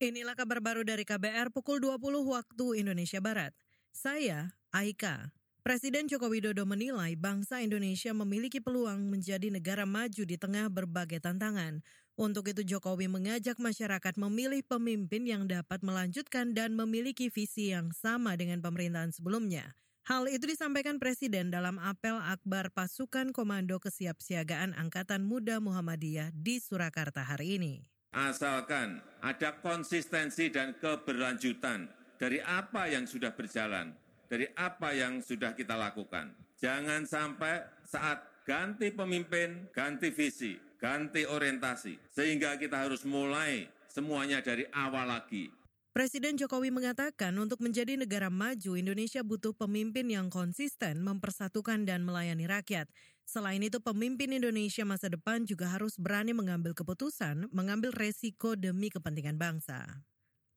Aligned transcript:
Inilah 0.00 0.32
kabar 0.32 0.64
baru 0.64 0.80
dari 0.80 1.04
KBR 1.04 1.52
pukul 1.52 1.76
20 1.76 2.00
waktu 2.24 2.66
Indonesia 2.80 3.20
Barat. 3.20 3.52
Saya, 3.92 4.56
Aika. 4.72 5.28
Presiden 5.60 6.08
Joko 6.08 6.32
Widodo 6.32 6.64
menilai 6.64 7.20
bangsa 7.20 7.60
Indonesia 7.60 8.08
memiliki 8.16 8.64
peluang 8.64 9.12
menjadi 9.12 9.52
negara 9.52 9.84
maju 9.84 10.24
di 10.24 10.40
tengah 10.40 10.72
berbagai 10.72 11.20
tantangan. 11.20 11.84
Untuk 12.16 12.48
itu 12.48 12.64
Jokowi 12.64 13.12
mengajak 13.12 13.60
masyarakat 13.60 14.16
memilih 14.16 14.64
pemimpin 14.64 15.28
yang 15.28 15.44
dapat 15.44 15.84
melanjutkan 15.84 16.56
dan 16.56 16.72
memiliki 16.72 17.28
visi 17.28 17.76
yang 17.76 17.92
sama 17.92 18.40
dengan 18.40 18.64
pemerintahan 18.64 19.12
sebelumnya. 19.12 19.76
Hal 20.08 20.32
itu 20.32 20.48
disampaikan 20.48 20.96
Presiden 20.96 21.52
dalam 21.52 21.76
apel 21.76 22.16
akbar 22.16 22.72
pasukan 22.72 23.36
Komando 23.36 23.76
Kesiapsiagaan 23.76 24.72
Angkatan 24.80 25.28
Muda 25.28 25.60
Muhammadiyah 25.60 26.32
di 26.32 26.56
Surakarta 26.56 27.20
hari 27.20 27.60
ini. 27.60 27.99
Asalkan 28.10 28.98
ada 29.22 29.54
konsistensi 29.62 30.50
dan 30.50 30.74
keberlanjutan 30.82 31.86
dari 32.18 32.42
apa 32.42 32.90
yang 32.90 33.06
sudah 33.06 33.30
berjalan, 33.30 33.94
dari 34.26 34.50
apa 34.58 34.90
yang 34.90 35.22
sudah 35.22 35.54
kita 35.54 35.78
lakukan. 35.78 36.34
Jangan 36.58 37.06
sampai 37.06 37.62
saat 37.86 38.26
ganti 38.42 38.90
pemimpin, 38.90 39.70
ganti 39.70 40.10
visi, 40.10 40.58
ganti 40.82 41.22
orientasi, 41.22 42.10
sehingga 42.10 42.58
kita 42.58 42.82
harus 42.82 43.06
mulai 43.06 43.70
semuanya 43.86 44.42
dari 44.42 44.66
awal 44.74 45.06
lagi. 45.06 45.59
Presiden 46.00 46.40
Jokowi 46.40 46.72
mengatakan 46.72 47.36
untuk 47.36 47.60
menjadi 47.60 47.92
negara 47.92 48.32
maju, 48.32 48.72
Indonesia 48.72 49.20
butuh 49.20 49.52
pemimpin 49.52 50.08
yang 50.08 50.32
konsisten, 50.32 51.04
mempersatukan 51.04 51.84
dan 51.84 52.08
melayani 52.08 52.48
rakyat. 52.48 52.88
Selain 53.28 53.60
itu, 53.60 53.84
pemimpin 53.84 54.32
Indonesia 54.32 54.80
masa 54.88 55.12
depan 55.12 55.44
juga 55.44 55.68
harus 55.68 56.00
berani 56.00 56.32
mengambil 56.32 56.72
keputusan, 56.72 57.52
mengambil 57.52 57.92
resiko 57.92 58.56
demi 58.56 58.88
kepentingan 58.88 59.36
bangsa. 59.36 60.00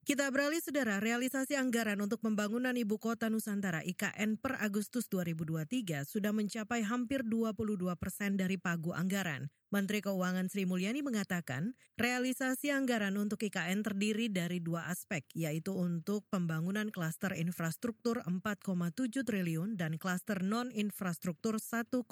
Kita 0.04 0.28
beralih 0.28 0.60
saudara, 0.60 1.00
realisasi 1.00 1.56
anggaran 1.56 1.96
untuk 2.04 2.20
pembangunan 2.20 2.76
Ibu 2.76 3.00
Kota 3.00 3.32
Nusantara 3.32 3.80
IKN 3.88 4.36
per 4.36 4.60
Agustus 4.60 5.08
2023 5.08 6.04
sudah 6.04 6.36
mencapai 6.36 6.84
hampir 6.84 7.24
22 7.24 7.88
persen 7.96 8.36
dari 8.36 8.60
pagu 8.60 8.92
anggaran. 8.92 9.48
Menteri 9.72 10.04
Keuangan 10.04 10.52
Sri 10.52 10.68
Mulyani 10.68 11.00
mengatakan, 11.08 11.80
realisasi 11.96 12.76
anggaran 12.76 13.16
untuk 13.16 13.48
IKN 13.48 13.80
terdiri 13.80 14.28
dari 14.28 14.60
dua 14.60 14.92
aspek, 14.92 15.24
yaitu 15.40 15.72
untuk 15.72 16.28
pembangunan 16.28 16.92
klaster 16.92 17.32
infrastruktur 17.40 18.20
4,7 18.28 19.24
triliun 19.24 19.80
dan 19.80 19.96
klaster 19.96 20.44
non-infrastruktur 20.44 21.64
1,6 21.64 22.04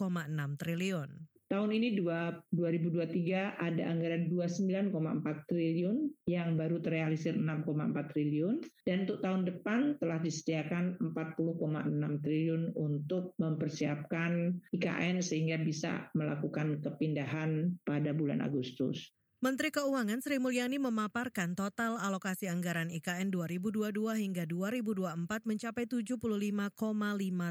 triliun. 0.56 1.41
Tahun 1.52 1.68
ini 1.68 2.00
2023 2.00 3.60
ada 3.60 3.84
anggaran 3.92 4.32
29,4 4.32 4.88
triliun 5.52 6.08
yang 6.24 6.56
baru 6.56 6.80
terrealisir 6.80 7.36
6,4 7.36 7.92
triliun 8.08 8.64
dan 8.88 9.04
untuk 9.04 9.20
tahun 9.20 9.44
depan 9.44 10.00
telah 10.00 10.24
disediakan 10.24 10.96
40,6 11.12 12.24
triliun 12.24 12.72
untuk 12.80 13.36
mempersiapkan 13.36 14.64
IKN 14.72 15.20
sehingga 15.20 15.60
bisa 15.60 16.08
melakukan 16.16 16.80
kepindahan 16.80 17.76
pada 17.84 18.16
bulan 18.16 18.40
Agustus. 18.40 19.12
Menteri 19.44 19.76
Keuangan 19.76 20.24
Sri 20.24 20.40
Mulyani 20.40 20.80
memaparkan 20.80 21.60
total 21.60 22.00
alokasi 22.00 22.48
anggaran 22.48 22.88
IKN 22.88 23.28
2022 23.28 23.92
hingga 24.24 24.48
2024 24.48 25.28
mencapai 25.44 25.84
75,5 25.84 26.16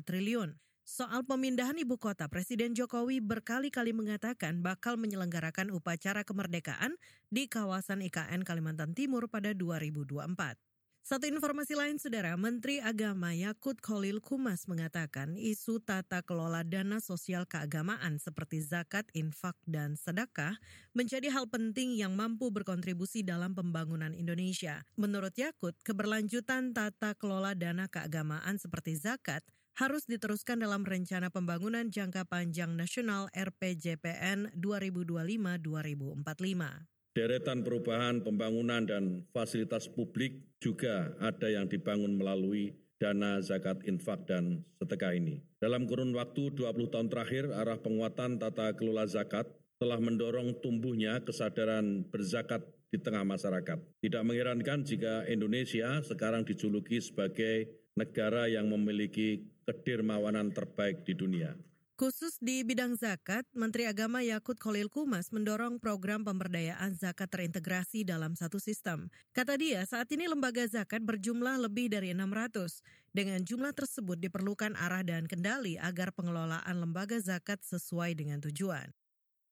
triliun. 0.08 0.56
Soal 0.90 1.22
pemindahan 1.22 1.78
ibu 1.78 2.02
kota, 2.02 2.26
Presiden 2.26 2.74
Jokowi 2.74 3.22
berkali-kali 3.22 3.94
mengatakan 3.94 4.58
bakal 4.58 4.98
menyelenggarakan 4.98 5.70
upacara 5.70 6.26
kemerdekaan 6.26 6.98
di 7.30 7.46
kawasan 7.46 8.02
IKN 8.02 8.42
Kalimantan 8.42 8.90
Timur 8.90 9.30
pada 9.30 9.54
2024. 9.54 10.58
Satu 11.06 11.30
informasi 11.30 11.78
lain, 11.78 11.94
Saudara, 12.02 12.34
Menteri 12.34 12.82
Agama 12.82 13.30
Yakut 13.30 13.78
Khalil 13.78 14.18
Kumas 14.18 14.66
mengatakan 14.66 15.38
isu 15.38 15.78
tata 15.78 16.26
kelola 16.26 16.66
dana 16.66 16.98
sosial 16.98 17.46
keagamaan 17.46 18.18
seperti 18.18 18.58
zakat, 18.58 19.06
infak, 19.14 19.54
dan 19.70 19.94
sedekah 19.94 20.58
menjadi 20.90 21.30
hal 21.30 21.46
penting 21.46 21.94
yang 21.94 22.18
mampu 22.18 22.50
berkontribusi 22.50 23.22
dalam 23.22 23.54
pembangunan 23.54 24.10
Indonesia. 24.10 24.82
Menurut 24.98 25.38
Yakut, 25.38 25.78
keberlanjutan 25.86 26.74
tata 26.74 27.14
kelola 27.14 27.54
dana 27.54 27.86
keagamaan 27.86 28.58
seperti 28.58 28.98
zakat 28.98 29.46
harus 29.76 30.08
diteruskan 30.08 30.62
dalam 30.62 30.82
rencana 30.82 31.28
pembangunan 31.28 31.90
jangka 31.90 32.24
panjang 32.26 32.74
nasional 32.74 33.28
RPJPN 33.30 34.58
2025-2045. 34.58 36.88
Deretan 37.10 37.66
perubahan 37.66 38.22
pembangunan 38.22 38.86
dan 38.86 39.26
fasilitas 39.34 39.90
publik 39.90 40.46
juga 40.62 41.10
ada 41.18 41.50
yang 41.50 41.66
dibangun 41.66 42.14
melalui 42.14 42.70
dana 43.00 43.42
zakat 43.42 43.82
infak 43.88 44.28
dan 44.30 44.62
sedekah 44.78 45.16
ini. 45.16 45.42
Dalam 45.58 45.90
kurun 45.90 46.14
waktu 46.14 46.54
20 46.54 46.92
tahun 46.92 47.08
terakhir, 47.10 47.50
arah 47.50 47.80
penguatan 47.80 48.38
tata 48.38 48.76
kelola 48.76 49.08
zakat 49.08 49.48
telah 49.80 49.96
mendorong 49.96 50.60
tumbuhnya 50.60 51.24
kesadaran 51.24 52.04
berzakat 52.12 52.60
di 52.92 53.00
tengah 53.00 53.24
masyarakat. 53.24 53.80
Tidak 54.04 54.22
mengherankan 54.22 54.84
jika 54.84 55.24
Indonesia 55.26 56.04
sekarang 56.04 56.44
dijuluki 56.44 57.00
sebagai 57.00 57.80
negara 57.96 58.46
yang 58.46 58.68
memiliki 58.68 59.40
kedermawanan 59.72 60.50
terbaik 60.50 61.06
di 61.06 61.14
dunia. 61.14 61.54
Khusus 62.00 62.40
di 62.40 62.64
bidang 62.64 62.96
zakat, 62.96 63.44
Menteri 63.52 63.84
Agama 63.84 64.24
Yakut 64.24 64.56
Khalil 64.56 64.88
Kumas 64.88 65.36
mendorong 65.36 65.76
program 65.76 66.24
pemberdayaan 66.24 66.96
zakat 66.96 67.28
terintegrasi 67.28 68.08
dalam 68.08 68.32
satu 68.32 68.56
sistem. 68.56 69.12
Kata 69.36 69.60
dia, 69.60 69.84
saat 69.84 70.08
ini 70.08 70.24
lembaga 70.24 70.64
zakat 70.64 71.04
berjumlah 71.04 71.60
lebih 71.60 71.92
dari 71.92 72.16
600. 72.16 72.80
Dengan 73.12 73.44
jumlah 73.44 73.76
tersebut 73.76 74.16
diperlukan 74.16 74.80
arah 74.80 75.04
dan 75.04 75.28
kendali 75.28 75.76
agar 75.76 76.08
pengelolaan 76.16 76.72
lembaga 76.72 77.20
zakat 77.20 77.60
sesuai 77.68 78.16
dengan 78.16 78.40
tujuan. 78.48 78.88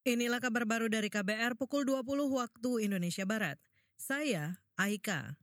Inilah 0.09 0.41
kabar 0.41 0.65
baru 0.65 0.89
dari 0.89 1.13
KBR 1.13 1.53
pukul 1.53 1.85
20 1.85 2.33
waktu 2.33 2.71
Indonesia 2.81 3.29
Barat. 3.29 3.61
Saya, 4.01 4.57
Aika. 4.81 5.37